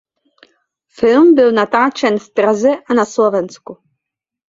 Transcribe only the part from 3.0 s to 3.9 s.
Slovensku.